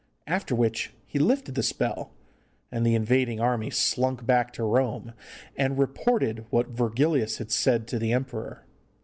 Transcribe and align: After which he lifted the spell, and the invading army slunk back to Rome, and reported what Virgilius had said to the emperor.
After 0.25 0.55
which 0.55 0.95
he 1.05 1.19
lifted 1.19 1.53
the 1.53 1.61
spell, 1.61 2.11
and 2.71 2.83
the 2.83 2.95
invading 2.95 3.39
army 3.39 3.69
slunk 3.69 4.25
back 4.25 4.51
to 4.53 4.63
Rome, 4.63 5.13
and 5.55 5.77
reported 5.77 6.47
what 6.49 6.69
Virgilius 6.69 7.37
had 7.37 7.51
said 7.51 7.85
to 7.89 7.99
the 7.99 8.11
emperor. 8.11 8.65